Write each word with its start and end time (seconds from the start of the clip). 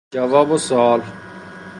جواب 0.13 0.51
و 0.51 0.57
سؤال 0.57 1.01